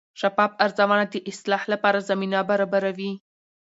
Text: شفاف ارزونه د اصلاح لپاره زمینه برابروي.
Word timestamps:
شفاف 0.19 0.51
ارزونه 0.65 1.05
د 1.09 1.15
اصلاح 1.31 1.63
لپاره 1.73 2.05
زمینه 2.09 2.39
برابروي. 2.49 3.11